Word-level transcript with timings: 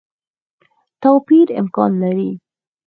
توپیر 1.01 1.47
امکان 1.59 1.91
لري. 2.01 2.31